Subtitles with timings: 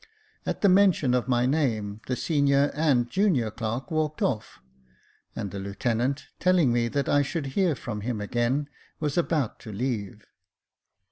[0.47, 4.57] At the mention of my name the senior and junior clerk walked off,
[5.35, 8.67] and the lieutenant, telling me that I should hear from him again,
[8.99, 10.25] was about to leave.